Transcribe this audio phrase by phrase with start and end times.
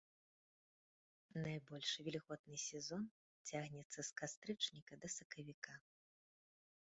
[1.43, 3.03] Найбольш вільготны сезон
[3.51, 5.77] цягнецца з кастрычніка да сакавіка.